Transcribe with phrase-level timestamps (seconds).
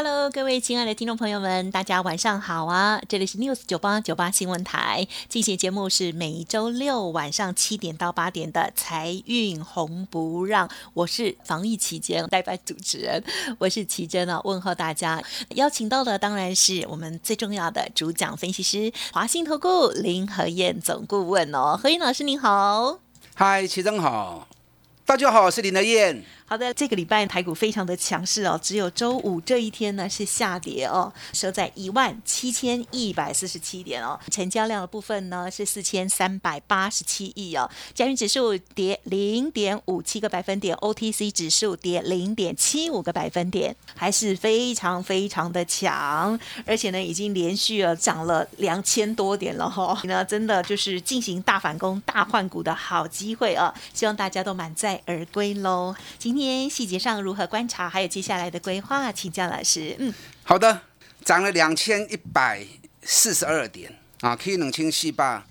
[0.00, 3.02] Hello，各位亲爱的听众朋友们，大家晚上好啊！
[3.08, 13.20] 这里是 News 九八九八新闻台，进行节目是每周六晚上七点到八点的财运红不让，我是防疫期间代班主持人，
[13.58, 15.20] 我是奇珍啊，问候大家。
[15.56, 23.00] 邀请到的当然是我们最重要的主讲分析师华信投顾林和燕总顾问哦，何燕老师您好，
[23.34, 24.46] 嗨，奇珍好，
[25.04, 26.24] 大家好，我是林和燕。
[26.50, 56.37] 好的，这个礼拜台股非常的强势哦，只有周五这一天呢是下跌哦，收在一万七千一百四十七点哦，成交量的部分呢是四千三百八十七亿哦，加元指数跌零点五七个百分点，OTC 指数跌零点七五个百分点，还是非常非常的强，而且呢已经连续了涨了两千多点了哈，那真的就是进行大反攻、大换股的好机会啊，希望大家都满载而归喽，今。
[56.68, 59.96] 细节上如何观察，还有接下来的规划，请教老师。
[59.98, 60.12] 嗯，
[60.44, 60.82] 好的，
[61.24, 62.66] 涨了两千一百
[63.02, 65.46] 四十二点啊，可以冷清细霸，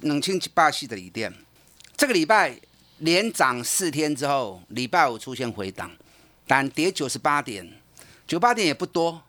[0.00, 1.32] 冷清霸系的锂电。
[1.96, 2.58] 这个礼拜
[2.98, 5.90] 连涨四天之后，礼拜五出现回档，
[6.46, 7.70] 但跌九十八点，
[8.26, 9.22] 九八点也不多。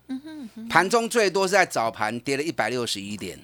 [0.69, 3.39] 盘中最多是在早盘跌了一百六十一点，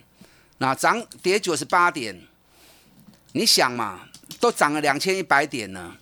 [0.58, 2.20] 那涨跌九十八点，
[3.34, 4.08] 你想嘛，
[4.40, 5.96] 都涨了两千一百点呢。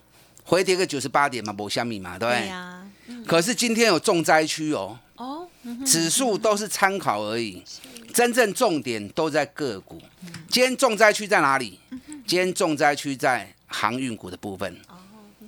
[0.49, 2.47] 回跌个九十八点嘛，某虾米嘛，对不对？
[2.47, 2.83] 呀。
[3.27, 4.97] 可是今天有重灾区哦。
[5.17, 5.47] 哦。
[5.85, 7.63] 指数都是参考而已，
[8.11, 10.01] 真正重点都在个股。
[10.49, 11.79] 今天重灾区在哪里？
[12.25, 14.75] 今天重灾区在航运股的部分。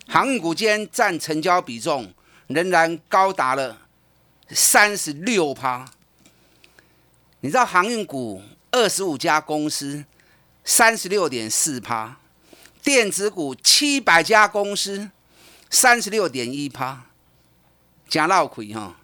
[0.08, 2.14] 航运股今天占成交比重
[2.46, 3.76] 仍然高达了
[4.50, 5.90] 三十六趴。
[7.40, 10.06] 你知道航运股二十五家公司
[10.64, 12.20] 三十六点四趴。
[12.84, 15.10] 电子股七百家公司，
[15.70, 17.06] 三十六点一趴，
[18.08, 18.98] 假闹亏哈！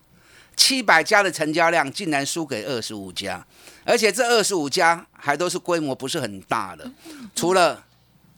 [0.55, 3.45] 七百家的成交量竟然输给二十五家，
[3.85, 6.91] 而且这二十五家还都是规模不是很大的，
[7.35, 7.85] 除了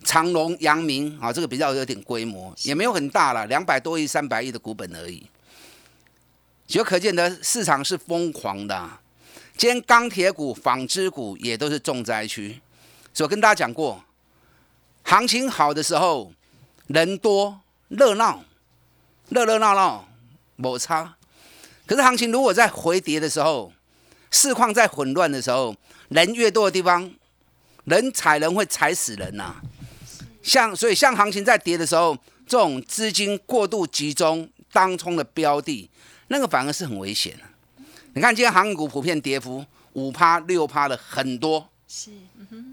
[0.03, 5.25] 长隆、阳明啊，这个比较有点规模，也没有很大了，两百多亿、三百亿的股本而已。
[6.67, 8.89] 就可见的市场是疯狂的。
[9.57, 12.59] 今天钢铁股、纺织股也都是重灾区，
[13.13, 14.03] 所跟大家讲过。
[15.09, 16.31] 行情好的时候，
[16.86, 18.44] 人多热闹，
[19.30, 20.08] 热热闹闹，
[20.56, 21.16] 没差。
[21.88, 23.74] 可是行情如果在回跌的时候，
[24.30, 25.75] 市况在混乱的时候，
[26.09, 27.12] 人越多的地方，
[27.86, 29.56] 人踩人会踩死人呐。
[30.44, 32.16] 像所以像行情在跌的时候，
[32.46, 35.90] 这种资金过度集中当冲的标的，
[36.28, 37.84] 那个反而是很危险的。
[38.14, 42.12] 你看今天航股普遍跌幅五趴六趴的很多，是。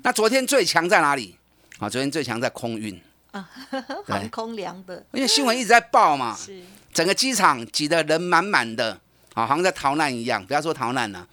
[0.02, 1.38] 那昨天最强在哪里？
[1.78, 2.98] 啊，昨天最强在空运
[3.32, 3.48] 啊，
[4.06, 8.98] 航空凉的，因为新闻一直在报嘛，是整个机场挤得人满满的，
[9.34, 10.44] 啊，好像在逃难一样。
[10.46, 11.28] 不要说逃难了，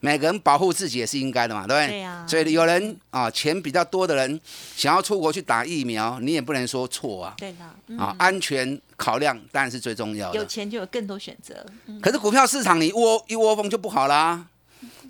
[0.00, 1.88] 每个人保护自己也是应该的嘛，对不对？
[1.88, 2.26] 对呀。
[2.26, 4.40] 所以有人啊，钱比较多的人
[4.74, 7.34] 想要出国去打疫苗，你也不能说错啊。
[7.36, 7.96] 对的。
[7.96, 10.36] 啊，安全考量当然是最重要的。
[10.36, 11.64] 有钱就有更多选择。
[12.02, 14.44] 可是股票市场你窝一窝蜂就不好啦。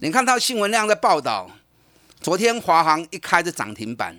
[0.00, 1.48] 你看到新闻量在报道，
[2.20, 4.14] 昨天华航一开就涨停板。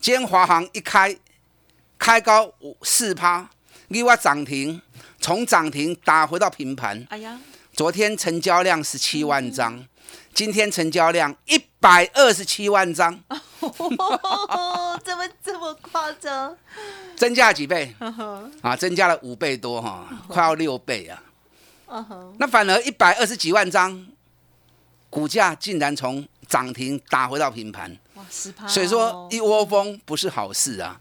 [0.00, 1.14] 今天华航一开，
[1.98, 3.50] 开高五四趴，
[3.88, 4.80] 另外涨停，
[5.20, 7.06] 从涨停打回到平盘。
[7.10, 7.38] 哎呀，
[7.74, 9.86] 昨天成交量十七万张，
[10.32, 13.22] 今天成交量一百二十七万张。
[15.04, 16.56] 怎么这么夸张？
[17.14, 17.94] 增加几倍？
[18.62, 21.22] 啊，增加了五倍多哈，快要六倍啊。
[22.38, 24.06] 那反而一百二十几万张，
[25.10, 27.98] 股价竟然从涨停打回到平盘。
[28.66, 31.00] 所以说一窝蜂不是好事啊，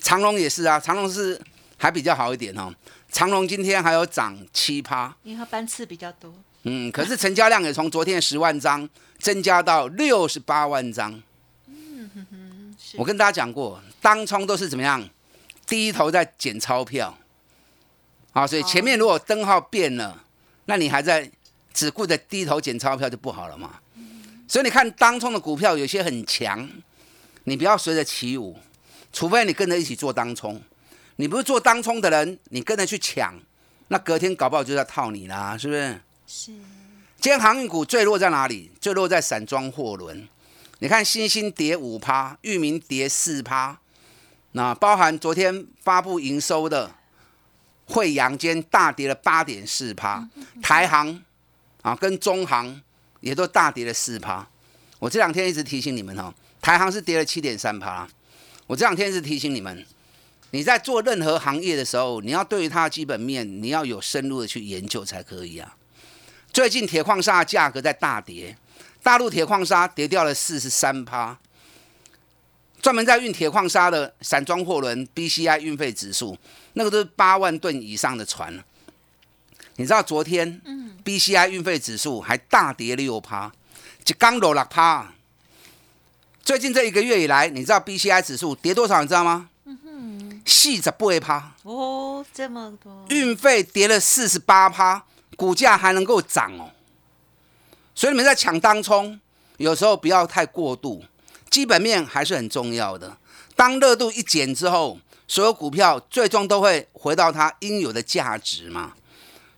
[0.00, 1.40] 长隆也是啊，长隆是
[1.76, 2.72] 还比较好一点哦。
[3.10, 6.32] 长隆今天还有涨七趴，因为它班次比较多。
[6.62, 8.88] 嗯，可是成交量也从昨天的十万张
[9.18, 11.12] 增加到六十八万张。
[11.66, 15.06] 嗯哼哼，我跟大家讲过，当冲都是怎么样，
[15.66, 17.16] 第一头在捡钞票，
[18.32, 20.24] 啊，所以前面如果灯号变了，
[20.64, 21.30] 那你还在
[21.74, 23.78] 只顾着低头捡钞票就不好了嘛。
[24.52, 26.68] 所以你看，当冲的股票有些很强，
[27.44, 28.54] 你不要随着起舞，
[29.10, 30.60] 除非你跟着一起做当冲，
[31.16, 33.32] 你不是做当冲的人，你跟着去抢，
[33.88, 35.98] 那隔天搞不好就要套你啦，是不是？
[36.26, 36.52] 是，
[37.18, 38.70] 今天航运股最弱在哪里？
[38.78, 40.28] 最弱在散装货轮。
[40.80, 43.78] 你看，新星跌五趴，裕民跌四趴，
[44.50, 46.94] 那包含昨天发布营收的
[47.86, 50.28] 惠阳间大跌了八点四趴，
[50.62, 51.22] 台航
[51.80, 52.82] 啊跟中航
[53.22, 54.46] 也都大跌了四趴。
[54.98, 58.06] 我这两天一直提醒你们哦，台航是跌了七点三趴。
[58.66, 59.84] 我这两天一直提醒你们，
[60.50, 65.74] 你在做任何行业的时候，你要对于它的基本面，你要有深入的去研究才可以啊。
[66.52, 68.56] 最近铁矿砂价格在大跌。
[69.02, 71.36] 大陆铁矿砂跌掉了四十三趴，
[72.80, 76.38] 专门在运铁矿砂的散装货轮 BCI 运费指数，
[76.74, 78.62] 那个都是八万吨以上的船。
[79.76, 80.60] 你知道昨天
[81.04, 83.50] BCI 运费指数还大跌六趴，
[84.04, 85.12] 就刚落六趴。
[86.44, 89.00] 最近这一个月以来，你知道 BCI 指数跌多少？
[89.00, 89.48] 你知道吗？
[90.44, 95.04] 四十八趴哦，这么多，运费跌了四十八趴，
[95.36, 96.70] 股价还能够涨哦。
[97.94, 99.20] 所以你们在抢当冲，
[99.58, 101.04] 有时候不要太过度，
[101.48, 103.16] 基本面还是很重要的。
[103.54, 104.98] 当热度一减之后，
[105.28, 108.94] 所有股票最终都会回到它应有的价值嘛。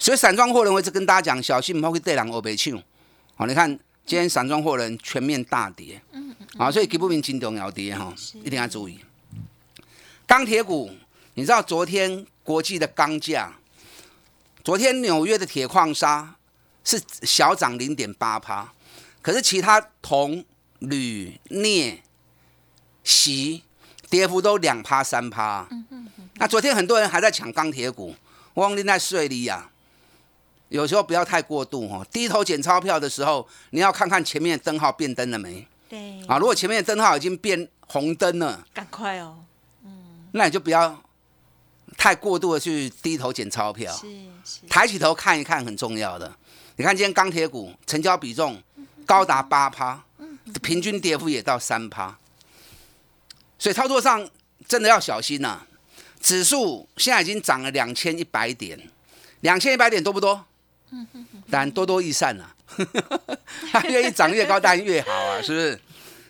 [0.05, 2.79] 所以散装货人，我一直跟大家讲，小心不要去对人欧白抢。
[3.37, 3.67] 好，你看
[4.05, 8.13] 今天散装货人全面大跌，嗯嗯，啊，所以基本面金重要跌哈，
[8.43, 8.99] 一定要注意。
[10.27, 10.91] 钢铁股，
[11.33, 13.55] 你知道昨天国际的钢价，
[14.63, 16.37] 昨天纽约的铁矿砂。
[16.87, 18.71] 是小涨零点八趴，
[19.23, 20.45] 可是其他铜、
[20.81, 22.03] 铝、镍、
[23.03, 23.63] 锡
[24.11, 25.67] 跌幅都两趴三趴。
[26.35, 28.15] 那昨天很多人还在抢钢铁股，
[28.57, 29.71] 汪林在睡里啊。
[30.69, 35.67] 有时候不要太过度哦，低头捡钞票的时候，你要看看前面的灯号变灯了没？
[35.89, 36.25] 对。
[36.27, 39.39] 啊，如果前面的灯号已经变红灯了，赶快哦。
[39.85, 40.27] 嗯。
[40.33, 41.01] 那你就不要
[41.97, 43.93] 太过度的去低头捡钞票。
[43.93, 44.09] 是
[44.45, 44.61] 是。
[44.69, 46.35] 抬起头看一看很重要的。
[46.77, 48.61] 你看今天钢铁股成交比重
[49.07, 50.03] 高达八趴，
[50.63, 52.19] 平均跌幅也到三趴，
[53.59, 54.29] 所以操作上
[54.67, 55.65] 真的要小心呐。
[56.21, 58.81] 指数现在已经涨了两千一百点，
[59.43, 60.45] 两千一百点多不多？
[61.51, 62.55] 当然多多益善了，
[63.73, 65.81] 它越涨越高当然越好啊， 是不是？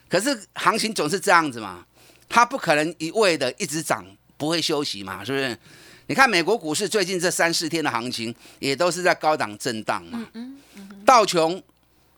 [0.09, 1.85] 可是行情总是这样子嘛，
[2.29, 4.05] 它不可能一味的一直涨，
[4.37, 5.59] 不会休息嘛，是不是？
[6.07, 10.27] 你看美国股市最近这三四天的行情，也都是在高档震荡嘛。
[11.05, 11.63] 道琼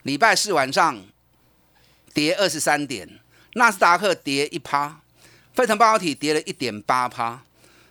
[0.03, 1.01] 礼拜四晚上
[2.13, 3.07] 跌二十三点，
[3.53, 4.99] 纳斯达克跌一趴，
[5.53, 7.41] 费城半导体跌了一点八趴。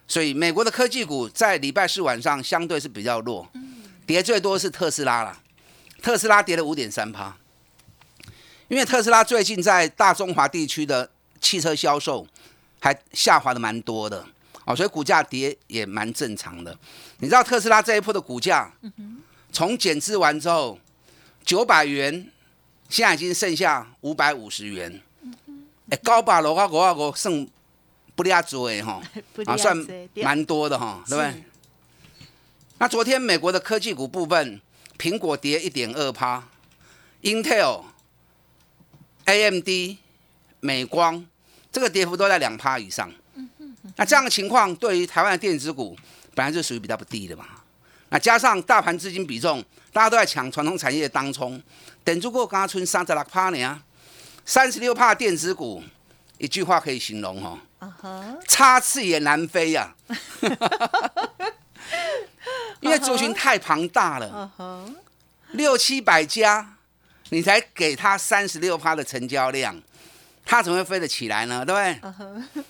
[0.06, 3.50] 所以美国的科技股在礼拜四晚上相对是比较弱，
[4.06, 5.40] 跌最多是特斯拉了，
[6.00, 7.36] 特斯拉跌了五点三趴。
[8.68, 11.10] 因为特斯拉最近在大中华地区的
[11.40, 12.26] 汽车销售
[12.80, 14.26] 还下滑的蛮多的。
[14.64, 16.76] 哦，所以股价跌也蛮正常的。
[17.18, 18.68] 你知道特斯拉这一波的股价，
[19.52, 20.76] 从减资完之后，
[21.44, 22.28] 九百元，
[22.88, 25.00] 现在已经剩下五百五十元。
[25.88, 27.48] 哎，高把楼 啊，五啊我剩
[28.16, 29.00] 不离啊多哎哈，
[29.44, 29.76] 啊算
[30.16, 31.44] 蛮多的哈，对不对？
[32.78, 34.60] 那昨天美国的科技股部分，
[34.98, 36.46] 苹果跌一点二趴
[37.22, 37.84] ，Intel、
[39.24, 39.96] AMD、
[40.60, 41.24] 美光
[41.72, 43.10] 这个跌幅都在两趴以上。
[43.96, 45.96] 那这样的情况，对于台湾的电子股，
[46.34, 47.46] 本来就属于比较不低的嘛。
[48.10, 51.58] 那加上大盘资金比重，大家都在抢传统产业当中，
[52.04, 53.82] 等住过刚刚春三十六趴呢，
[54.44, 55.82] 三十六趴电子股，
[56.36, 57.58] 一句话可以形容哦，
[58.46, 59.94] 插翅也难飞呀。
[62.80, 64.50] 因为族群太庞大了，
[65.52, 66.76] 六七百家，
[67.30, 69.80] 你才给他三十六趴的成交量，
[70.44, 71.64] 它怎么会飞得起来呢？
[71.64, 72.64] 对不对？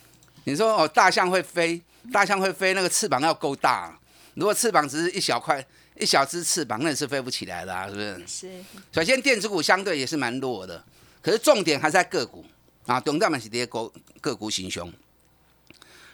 [0.45, 1.83] 你说哦，大象会飞，
[2.13, 3.99] 大象会飞，那个翅膀要够大。
[4.35, 5.65] 如果翅膀只是一小块、
[5.97, 8.25] 一小只翅膀，那是飞不起来的啊，是不是？
[8.27, 8.65] 是。
[8.93, 10.85] 首先，电子股相对也是蛮弱的，
[11.21, 12.45] 可是重点还是在个股
[12.87, 13.01] 啊。
[13.01, 14.93] 董大们是跌个个股行凶。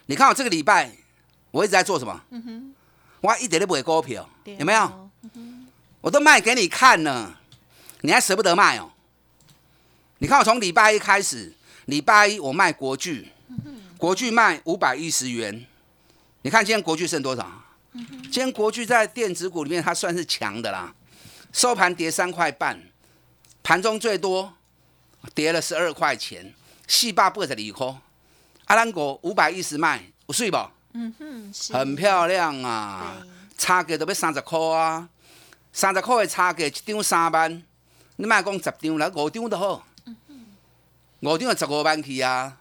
[0.06, 0.90] 你看我这个礼拜，
[1.50, 2.20] 我一直在做什么？
[2.30, 2.74] 嗯哼。
[3.22, 5.10] 我一点都不会股票，有没有？
[6.00, 7.38] 我都卖给你看了，
[8.00, 8.90] 你还舍不得卖哦？
[10.18, 13.28] 你看我从礼拜一开始，礼拜一我卖国巨。
[13.96, 15.64] 国巨卖五百一十元，
[16.42, 17.48] 你看今天国巨剩多少？
[17.92, 20.92] 今天国巨在电子股里面它算是强的啦，
[21.52, 22.82] 收盘跌三块半，
[23.62, 24.52] 盘中最多
[25.32, 26.52] 跌了十二块钱，
[26.88, 27.94] 四百八十二块。
[28.64, 30.58] 阿兰国五百一十卖，有水不？
[30.94, 33.16] 嗯哼，很漂亮啊，
[33.56, 35.08] 差价都要三十块啊，
[35.72, 37.62] 三十块的差价一张三万，
[38.16, 39.86] 你卖讲十张来五张都好，
[41.20, 42.58] 五张就十五万去啊。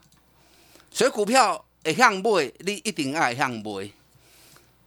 [0.89, 3.89] 所以股票会向买，你一定爱向买。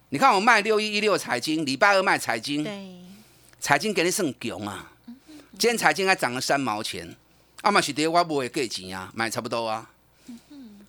[0.09, 2.95] 你看我卖六一一六财经，礼拜二卖财经，对，
[3.59, 4.91] 财经给你算强啊！
[5.57, 7.15] 今天财经还涨了三毛钱，
[7.61, 9.89] 阿嘛是跌我不会给钱啊，买差不多啊。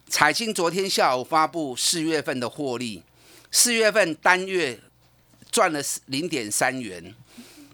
[0.09, 3.03] 财经昨天下午发布四月份的获利，
[3.51, 4.79] 四月份单月
[5.51, 7.13] 赚了零点三元，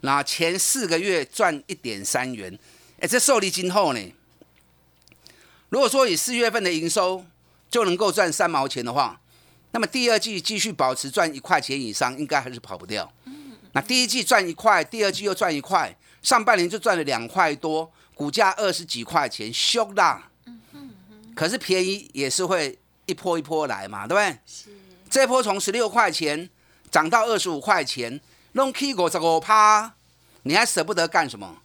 [0.00, 2.58] 那前四个月赚一点三元，
[3.00, 4.14] 哎，这受利今后呢？
[5.68, 7.24] 如果说以四月份的营收
[7.70, 9.20] 就能够赚三毛钱的话，
[9.72, 13.12] 那么第二季继续保持赚一块钱以上，应该还是跑不掉。
[13.72, 20.30] 那第一季赚一块，第二季又赚一块，上半年就赚了两块多，股价二十几块钱，凶啦。
[21.34, 24.38] 可是便宜也是会一波一波来嘛，对不对？
[24.46, 24.70] 是。
[25.10, 26.48] 这波从十六块钱
[26.90, 28.20] 涨到二十五块钱，
[28.52, 29.94] 弄 K 五十五趴，
[30.42, 31.58] 你还舍不得干什么？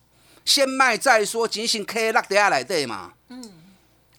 [0.44, 3.14] 先卖再说，进行 K 落下来对嘛？
[3.30, 3.52] 嗯。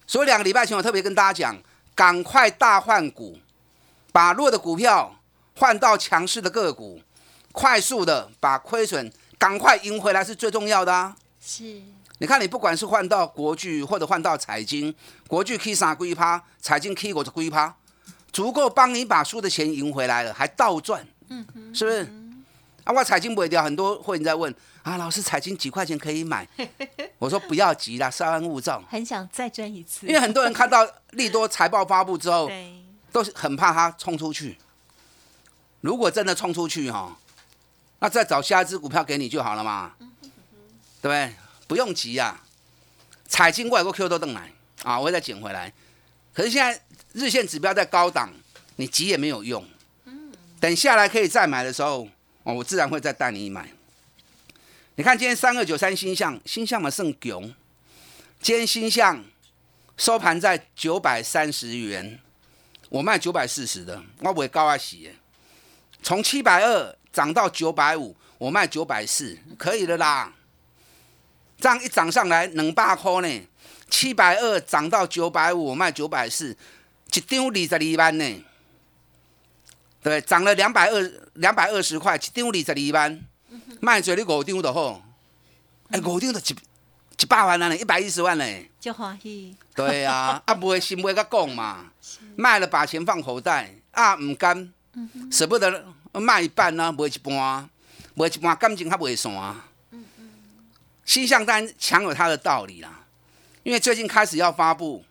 [0.06, 1.62] 所以两个礼拜前我特别跟大家讲，
[1.94, 3.38] 赶快大换股。
[4.10, 5.20] 把弱的股票
[5.54, 7.00] 换到强势的个股，
[7.52, 11.14] 快速的把亏损赶快赢回来是最重要的啊！
[11.40, 11.82] 是，
[12.18, 14.94] 你看你不管是换到国巨或者换到财经，
[15.26, 17.74] 国巨 K 三龟趴，财经 K 五的龟趴，
[18.32, 22.02] 足够帮你把输的钱赢回来了，还倒赚，嗯，是不是？
[22.84, 26.46] 啊，我财经不会掉，很多会员在问啊，老师财经几块钱可以买？
[27.18, 28.82] 我说不要急啦，稍安勿躁。
[28.88, 32.50] 很想再赚一次，因为很多人看到利多财报发布之后。
[33.10, 34.58] 都是很怕它冲出去。
[35.80, 37.16] 如果真的冲出去哈，
[38.00, 39.92] 那再找下一支股票给你就好了嘛，
[41.00, 41.34] 对不对？
[41.68, 42.40] 不用急呀。
[43.28, 44.50] 踩经过一个 Q 都登来
[44.82, 45.72] 啊，我会再捡回来。
[46.34, 46.82] 可是现在
[47.12, 48.32] 日线指标在高档，
[48.76, 49.64] 你急也没有用。
[50.58, 52.08] 等下来可以再买的时候，
[52.42, 53.70] 哦，我自然会再带你买。
[54.96, 57.54] 你看今天三二九三新象，新象嘛剩囧。
[58.40, 59.22] 今天新象
[59.96, 62.18] 收盘在九百三十元。
[62.88, 65.12] 我卖九百四十的，我不会高啊洗。
[66.02, 70.32] 从七百二涨到九百五，我卖九百四，可以的啦。
[71.58, 73.48] 这样一涨上来，两百块呢？
[73.90, 76.56] 七百二涨到九百五，我卖九百四，
[77.12, 78.44] 一张二十二万呢。
[80.02, 83.20] 对，涨了两百二两百二十块，一张二十二万，
[83.80, 85.02] 卖做你五张就好。
[85.88, 86.58] 哎，五张就一
[87.20, 88.44] 一百万呢，一百一十万呢。
[88.78, 89.56] 就欢喜。
[89.74, 91.90] 对啊， 啊不会心不会讲嘛。
[92.36, 94.72] 卖了把钱放口袋啊，唔甘，
[95.32, 97.68] 舍不得卖一半啊，卖一半，
[98.14, 99.32] 卖一半感情还袂散。
[101.08, 103.06] 新向单强有它的道理啦，
[103.62, 105.02] 因为最近开始要发布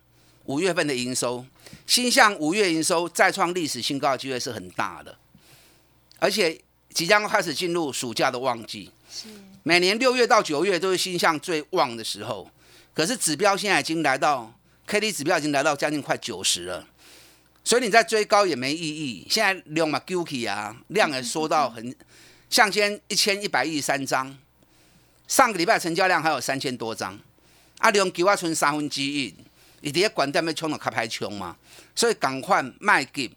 [0.46, 1.44] 五月份的营收，
[1.88, 5.18] 新向五月营收再创历史新高的机会是很大的，
[6.20, 6.62] 而且
[6.94, 9.28] 即将开始进入暑假的旺季，是。
[9.64, 12.48] 每年六月到九月都是新向最旺的时候，
[12.94, 14.54] 可是指标现在已经来到。
[14.86, 16.88] K D 指标已经来到将近快九十了，
[17.62, 19.28] 所以你在追高也没意义。
[19.30, 21.94] 现在量嘛 Gucci 啊，量也缩到很，
[22.50, 24.38] 像先一千一百亿三张，
[25.28, 27.18] 上个礼拜成交量还有三千多张，
[27.80, 29.36] 啊量九啊存三分之一，
[29.82, 31.56] 你底下管店要冲到开牌冲嘛，
[31.96, 33.30] 所以赶快卖给，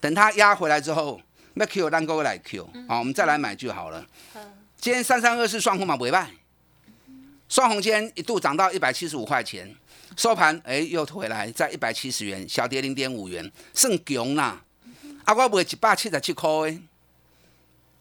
[0.00, 1.20] 等它压回来之后，
[1.54, 4.06] 那 Q 单够来 Q，好，我们再来买就好了。
[4.78, 6.30] 今天三三二四双红嘛不卖，
[7.48, 9.74] 双红今天一度涨到一百七十五块钱。
[10.16, 14.62] 收盘，哎，又回来在一百七十元，小跌零点五元，算强啦。
[15.24, 16.48] 啊，我卖一百七十七块。
[16.48, 16.80] 诶，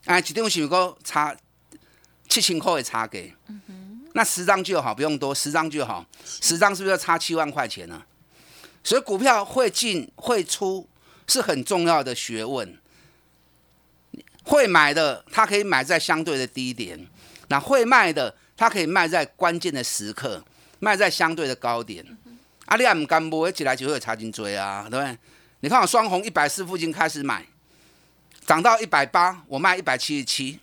[0.06, 1.36] 啊，一张是个差
[2.28, 3.34] 七千块的差给。
[4.14, 6.06] 那十张就好，不用多，十张就好。
[6.24, 8.02] 十张是不是要差七万块钱呢？
[8.84, 10.88] 所以股票会进会出
[11.28, 12.78] 是很重要的学问。
[14.44, 17.00] 会买的，它可以买在相对的低点；
[17.48, 20.44] 那会卖的，它可以卖在关键的时刻。
[20.80, 22.06] 卖在相对的高点，
[22.66, 25.18] 啊，你也唔敢买，起来就会有差金追啊，对不对？
[25.62, 27.48] 你看我双红一百四附近开始买，
[28.46, 30.60] 涨到一百八，我卖一百七十七，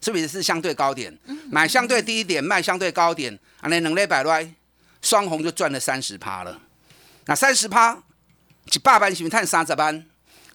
[0.00, 1.16] 是不是是相对高点？
[1.50, 4.52] 买相对低一点，卖相对高点，啊，那两礼拜来，
[5.02, 6.60] 双红就赚了三十趴了。
[7.26, 7.96] 那三十趴，
[8.72, 10.04] 一百万是不是赚三十万？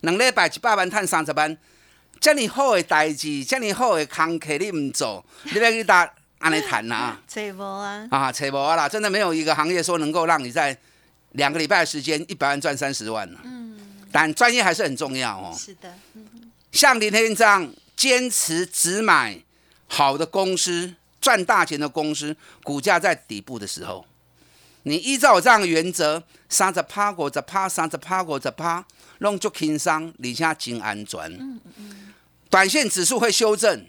[0.02, 1.58] 两礼拜一百万赚三十万，
[2.20, 6.12] 这么好的代志，这么好的工课你唔做，你要去打？
[6.40, 8.08] 安尼谈呐， 吹波啊！
[8.10, 8.90] 啊，吹波啦！
[8.90, 10.76] 真的没有一个行业说能够让你在
[11.34, 13.78] 两个礼拜的时间一百万赚三十万嗯，
[14.12, 15.56] 但专业还是很重要哦。
[15.56, 15.94] 是的，
[16.72, 17.72] 像林天这样
[18.02, 19.44] 坚持只买
[19.86, 24.08] 好的公司、赚大钱的公司，股价在底部的时候，
[24.82, 28.84] 你依照我这样的原则，三十趴过十趴，三十趴过十趴，
[29.20, 31.62] 弄足轻松，而且真安全。
[32.50, 33.86] 短线指数会修正，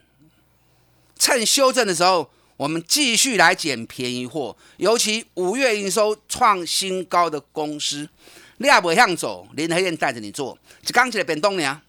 [1.19, 2.31] 趁修正的时候。
[2.59, 8.09] 我们继续来捡便宜货，尤其五月营收创新高的公司，
[8.59, 11.81] 你也不向走，林黑燕带着你做，就刚起来变动呢，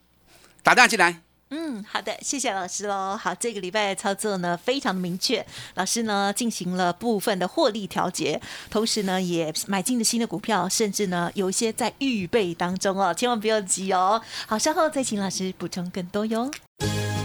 [0.63, 1.22] 打电话进来。
[1.55, 3.15] 嗯，好的，谢谢老师喽。
[3.15, 5.45] 好，这个礼拜的操作呢非常的明确，
[5.75, 8.41] 老师呢进行了部分的获利调节，
[8.71, 14.19] 同时呢也买进了新的股票，甚至呢有一些在预备当中哦，千万不要急哦。
[14.47, 16.49] 好，稍后再请老师补充更多哟。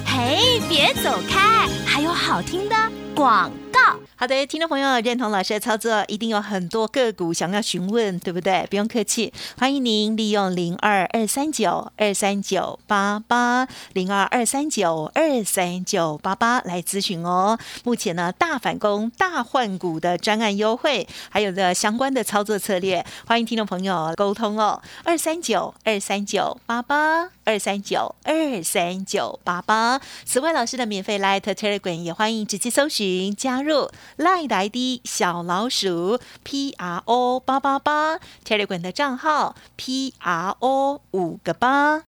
[0.04, 2.74] 嘿，别走开，还有好听的
[3.14, 3.78] 广告。
[4.16, 8.66] 好的，听众朋友认同老师的操作，一定有很多个股想要询问，对不对？
[8.68, 17.56] 不用客气，欢迎您利用零二二三九二三九八八零二二三九二三九八八来咨询哦。
[17.84, 24.82] 目前呢，大反攻、大换股的专案优惠，还有的相关的操作策略，欢迎听众朋友沟通哦。
[25.04, 30.00] 二三九二三九八八二三九二三九八八。
[30.24, 33.90] 此外，老师的免费 Light Telegram 也欢迎直接搜寻加入。
[34.16, 42.02] 赖的 ID 小老鼠 P R O 八八八，Telegram 的账号 P R O 五个八。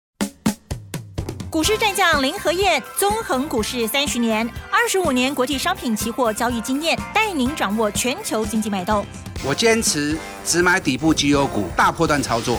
[1.50, 9.04] 股市战将林和燕，纵横股市三十年，二十五年国际商品期货交易经验，带您掌握全球经济脉动。
[9.42, 12.58] 我坚持只买底部绩优股，大波段操作。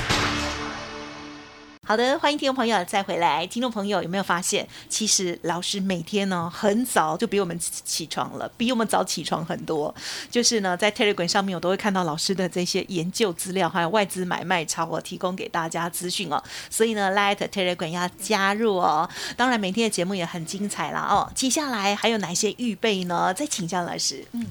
[1.91, 3.45] 好的，欢迎听众朋友再回来。
[3.47, 9.93] 听众朋友有没有发现，其实老师每天呢很早就比我们起床了，比我们早起床很多。
[10.29, 16.41] 就是呢，在 Telegram 上面我都会看到老师的这些研究资料，还有外资买卖超，我提供给大家资讯哦。
[16.69, 19.09] 所以呢，Light Telegram 要加入哦。
[19.35, 21.29] 当然，每天的节目也很精彩啦哦。
[21.35, 23.33] 接下来还有哪些预备呢？
[23.33, 24.25] 再请教老师。
[24.31, 24.47] 嗯，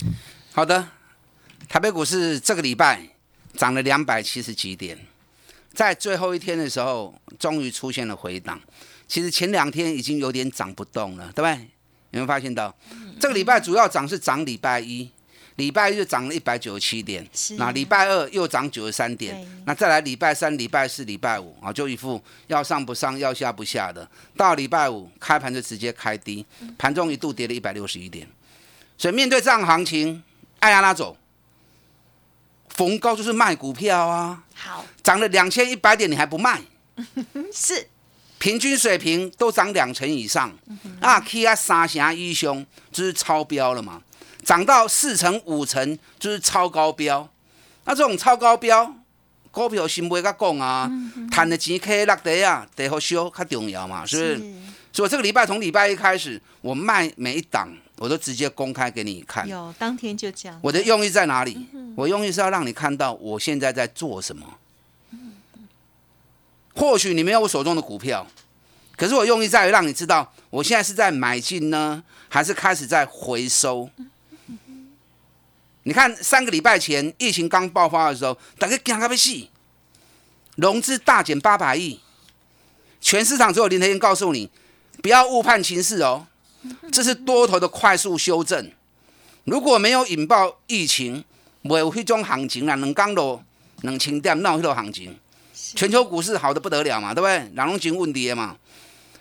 [0.53, 0.89] 好的。
[1.71, 3.01] 台北股市这个礼拜
[3.55, 5.10] 涨了两百七十几点。
[5.73, 8.61] 在最后一天的时候，终于出现了回档。
[9.07, 11.53] 其实前两天已经有点涨不动了，对不对？
[12.11, 12.75] 有没有发现到？
[13.19, 15.09] 这个礼拜主要涨是涨礼拜一，
[15.57, 24.09] 礼拜一就涨了一百九十七点，那礼拜二又涨九十三点，那再来礼拜三、礼拜四、礼拜五啊，就一副要上不上、要下不下的。
[24.37, 26.45] 到礼拜五开盘就直接开低，
[26.79, 28.27] 盘中一度跌了一百六十一点。
[28.99, 30.23] 所以面对这样行情，
[30.59, 31.17] 爱拉拉走。
[32.81, 36.59] 逢高就是卖股票啊，好，涨了两千一百点你还不卖？
[37.53, 37.87] 是，
[38.39, 40.51] 平均水平都涨两成以上，
[40.99, 44.01] 啊，K 啊三成一凶就是超标了嘛，
[44.43, 47.29] 涨到四成五成就是超高标，
[47.85, 48.91] 那这种超高标
[49.51, 50.91] 股票先不甲讲啊，
[51.31, 54.53] 赚的钱可以落地啊，地好收较重要嘛，是不是？
[54.91, 57.69] 所以这个礼拜从礼拜一开始，我卖每一档。
[58.01, 60.59] 我都直接公开给你看，有当天就讲。
[60.63, 61.67] 我的用意在哪里？
[61.95, 64.57] 我用意是要让你看到我现在在做什么。
[66.75, 68.27] 或许你没有我手中的股票，
[68.97, 73.91] 可是我用意在于让你知道，我现在是在买进呢，还是开始在回收。
[75.83, 79.47] 你看三个礼拜前疫情刚爆发的时候，大家惊个要死，
[80.57, 82.01] 融资大减八百亿，
[82.99, 84.49] 全市场只有林德燕告诉你，
[85.03, 86.27] 不要误判情势哦。
[86.93, 88.71] 这是多头的快速修正，
[89.45, 91.25] 如果没有引爆疫情，
[91.63, 93.43] 没有那种行情啦，两刚落
[93.81, 95.19] 两千点那种行情，
[95.55, 97.51] 全球股市好的不得了嘛，对不对？
[97.55, 98.57] 两龙金问跌嘛，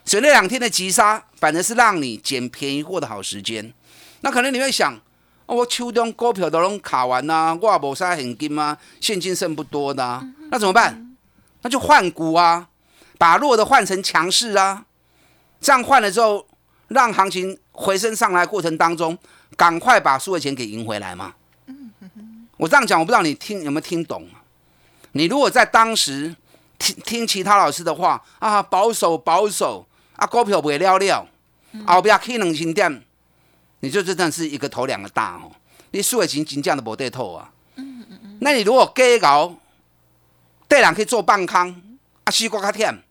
[0.03, 3.73] 所以那两天的急杀，反而是让你捡便宜货的好时间。
[4.19, 4.99] 那可能你会想，
[5.45, 10.21] 我秋冬股票都拢卡完啦，我也无啥现金啊，现金剩不多的，
[10.51, 11.15] 那怎么办？
[11.61, 12.67] 那就换股啊，
[13.17, 14.85] 把弱的换成强势啊，
[15.61, 16.45] 这样换了之后。
[16.89, 19.17] 让行情回升上来过程当中，
[19.55, 21.33] 赶快把输的钱给赢回来嘛。
[22.57, 24.27] 我这样讲，我不知道你听有没有听懂。
[25.13, 26.35] 你如果在当时
[26.77, 31.27] 听听其他老师的话啊，保守保守啊，股票不会了了，
[31.87, 33.01] 后边去两千点，
[33.79, 35.51] 你就真的是一个头两个大哦。
[35.91, 37.51] 你输的钱真正的无得透啊。
[38.41, 39.55] 那你如果给搞，
[40.67, 41.81] 对人可以做半康
[42.25, 43.03] 啊，西瓜较甜，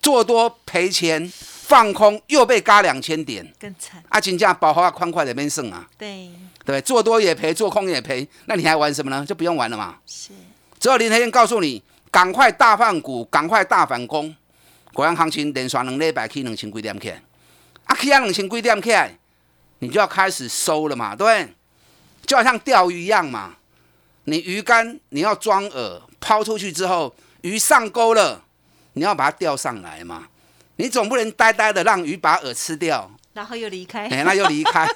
[0.00, 1.30] 做多赔钱。
[1.68, 4.18] 放空又被嘎两千点，更惨啊！
[4.18, 6.30] 金价保好宽快的边剩啊，对
[6.64, 9.22] 对，做多也赔，做空也赔，那你还玩什么呢？
[9.26, 9.98] 就不用玩了嘛。
[10.06, 10.30] 是，
[10.80, 14.34] 只有林和燕告诉你，赶快大换股，赶快大反攻。
[14.94, 17.22] 果然行情连续两礼拜去两千几点起来，
[17.84, 19.18] 啊去啊两千几点起来，
[19.80, 21.54] 你就要开始收了嘛，对？
[22.24, 23.56] 就好像钓鱼一样嘛，
[24.24, 28.42] 你鱼竿你要装饵，抛出去之后鱼上钩了，
[28.94, 30.28] 你要把它钓上来嘛。
[30.80, 34.88] 你总不能呆呆的让鱼把饵吃掉，然后又离开，哎，那又离开，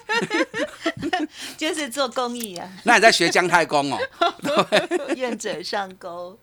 [1.58, 2.70] 就是做公益啊。
[2.84, 3.98] 那你在学姜太公哦，
[5.16, 6.38] 愿者上钩。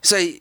[0.00, 0.40] 所以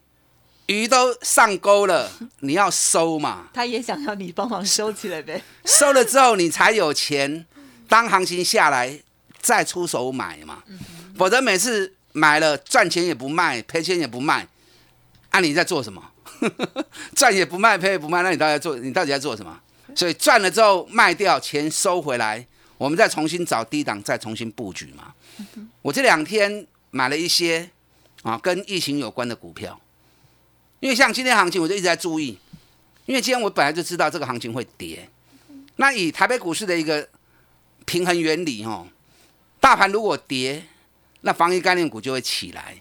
[0.67, 3.47] 鱼都上钩了，你要收嘛。
[3.51, 5.41] 他也想要你帮忙收起来呗。
[5.65, 7.47] 收了之后，你才有钱，
[7.89, 8.99] 当行情下来
[9.41, 10.61] 再出手买嘛。
[11.17, 14.47] 否则每次买了赚钱也不卖，赔钱也不卖，
[15.31, 16.11] 那你在做什么？
[17.15, 18.77] 赚也不卖，赔也不卖，那你到底在做？
[18.77, 19.59] 你到底在做什么？
[19.95, 22.45] 所以赚了之后卖掉，钱收回来，
[22.77, 25.13] 我们再重新找低档，再重新布局嘛。
[25.81, 27.69] 我这两天买了一些
[28.21, 29.79] 啊，跟疫情有关的股票，
[30.79, 32.37] 因为像今天行情，我就一直在注意，
[33.05, 35.07] 因为今天我本来就知道这个行情会跌。
[35.77, 37.07] 那以台北股市的一个
[37.85, 38.87] 平衡原理，哦，
[39.59, 40.63] 大盘如果跌，
[41.21, 42.75] 那防疫概念股就会起来。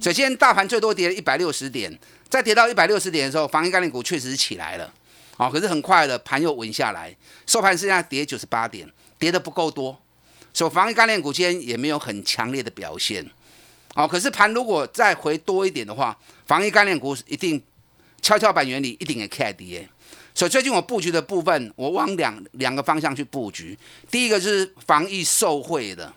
[0.00, 1.96] 所以今天大盘最多跌了一百六十点。
[2.30, 4.90] 在跌到一百六十点的时候，防疫概念股确实是起来了，
[5.36, 7.14] 哦，可是很快的盘又稳下来，
[7.44, 8.88] 收盘剩下跌九十八点，
[9.18, 10.00] 跌的不够多，
[10.54, 13.28] 所以防疫概念股今天也没有很强烈的表现，
[13.96, 16.16] 哦，可是盘如果再回多一点的话，
[16.46, 17.60] 防疫概念股一定
[18.22, 19.88] 跷跷板原理一定也开跌，
[20.32, 23.76] 所以最近我布局的部分，我往两两个方向去布局，
[24.08, 26.12] 第一个就是防疫受惠的，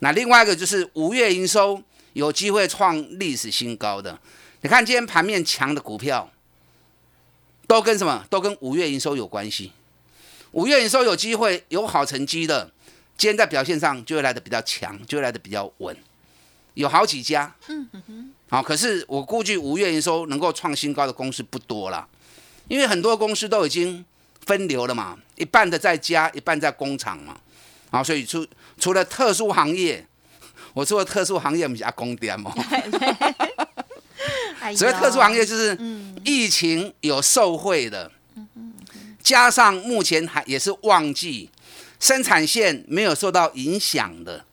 [0.00, 1.80] 那另外一个就是五月营收
[2.14, 4.18] 有机会创历史新高的。
[4.64, 6.30] 你看今天盘面强的股票，
[7.66, 8.24] 都跟什么？
[8.30, 9.72] 都跟五月营收有关系。
[10.52, 12.72] 五月营收有机会有好成绩的，
[13.18, 15.94] 今天在表现上就会来的比较强，就会来的比较稳。
[16.72, 22.08] 有好几家，嗯哼，好，可是我估计五月营收能够创新高的公司不多了，
[22.66, 24.02] 因为很多公司都已经
[24.46, 27.36] 分流了嘛，一半的在家，一半在工厂嘛，
[27.90, 28.46] 啊，所以除
[28.78, 30.06] 除了特殊行业，
[30.72, 32.50] 我做的特殊行业不是阿公店嘛。
[34.76, 35.76] 所以特殊行业就是
[36.24, 38.10] 疫情有受惠的，
[39.22, 41.50] 加上目前还也是旺季，
[41.98, 44.44] 生产线没有受到影响的。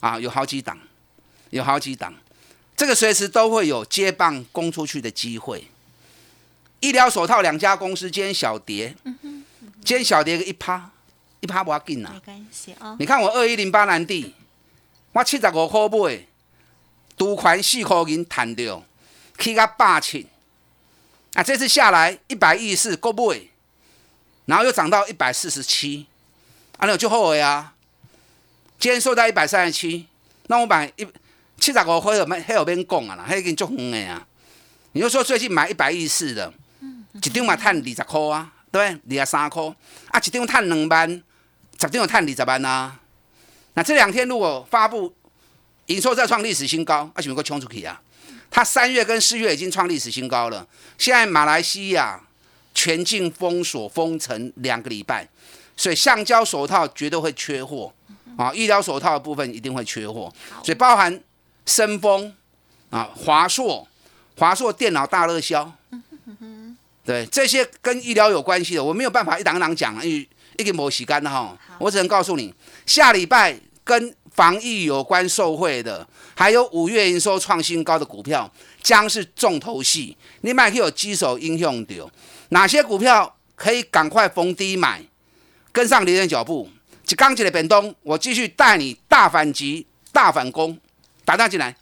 [0.00, 0.76] 啊，有好几档，
[1.50, 2.12] 有好几档，
[2.76, 5.68] 这个随时都会有接棒供出去的机会。
[6.80, 10.90] 医疗手套两家公司今天小跌，今天小跌个一趴，
[11.38, 12.20] 一趴不要紧啊。
[12.98, 14.34] 你看我二一零八南地，
[15.12, 16.26] 我七十五块买，
[17.16, 18.84] 都款四块银谈掉。
[19.42, 20.28] 起个霸气，
[21.34, 23.34] 啊，这次下来一百一十四够不？
[24.46, 26.06] 然后又涨到一百四十七，
[26.78, 27.74] 啊，那就后悔啊！
[28.78, 30.06] 今天收在一百三十七，
[30.48, 31.06] 那我买一
[31.58, 34.26] 七十五块有买，还有边讲啊啦，还已经足远的啊！
[34.92, 36.52] 你就说最近买一百一十四的，
[37.14, 39.62] 一张嘛赚二十块啊，对，二十三块，
[40.08, 43.00] 啊，一张赚两万，十张赚二十万啊！
[43.74, 45.14] 那这两天如果发布
[45.86, 48.02] 营收再创历史新高，啊，是不是冲出去啊？
[48.54, 50.64] 它三月跟四月已经创历史新高了。
[50.98, 52.20] 现在马来西亚
[52.74, 55.26] 全境封锁封城两个礼拜，
[55.74, 57.90] 所以橡胶手套绝对会缺货
[58.36, 58.52] 啊！
[58.52, 60.30] 医疗手套的部分一定会缺货，
[60.62, 61.18] 所以包含
[61.64, 62.30] 深丰
[62.90, 63.88] 啊、华硕、
[64.36, 65.72] 华硕电脑大热销，
[67.06, 74.14] 对这些跟医疗有关系的，我没有办法一档一档讲，因为一个没洗干的哈，我只能告诉你，下礼拜跟。
[74.34, 76.08] 防疫有关受贿的，
[76.42, 78.52] 还有五月营收创新高的股票，
[78.82, 80.16] 将是重头戏。
[80.40, 82.10] 你买可以有机手英雄的，
[82.48, 85.00] 哪些股票可以赶快逢低买，
[85.70, 86.68] 跟上敌人脚步？
[87.04, 90.76] 就刚起来本东，我继续带你大反击、大反攻，
[91.24, 91.76] 打打进来。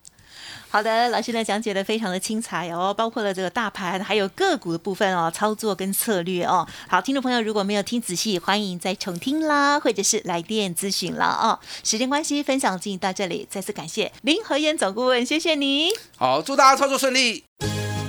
[0.70, 6.66] 好的，老师呢讲解的非常的精彩哦，包括了这个大盘还有个股的部分哦，操作跟策略哦。
[6.88, 11.58] 好，听众朋友如果没有听仔细，欢迎再重听啦，或者是来电咨询了哦。
[11.82, 15.90] 时间关系，分享进行到这里，再次感谢林和燕总顾问，谢谢你。
[16.16, 17.44] 好，祝大家操作顺利。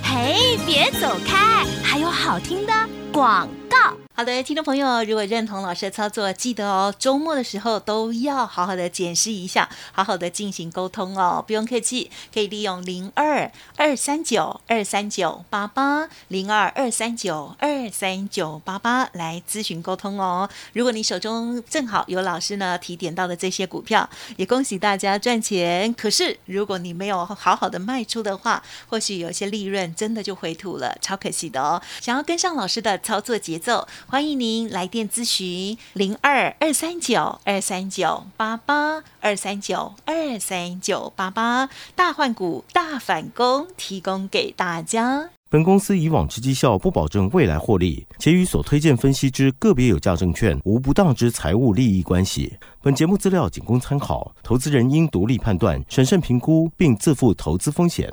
[0.04, 2.72] 嘿，别走开，还有好听的
[3.12, 4.01] 广告。
[4.22, 20.48] 好的，听众朋友，如果认同老师的操作，记得哦，周末的时候都要好好的检视一下，好好的进行沟通哦，不用客气，可以利用零二二三九二三九八八零二二三九二三九八八来咨询沟通哦。
[20.72, 25.92] 如果你手中正好有老师呢提点到的这些股票，也恭喜大家赚钱。
[25.94, 31.82] 可是如果你没有好好的卖出的话，或许有些利润真的就回吐了，超可惜的哦。
[32.00, 33.88] 想要跟上老师的操作节奏。
[34.12, 45.30] 欢迎您来电咨询零二二三九二三九八八二三九二三九八八大换股大反攻，提供给大家。
[45.48, 52.52] 本公司以往之绩效不保证未来获利，且与所推荐分析之个别有价证券无不当之财务利益关系。
[52.82, 58.12] 本节目资料仅供参考，投资人应独立判断、审慎评估，并自负投资风险。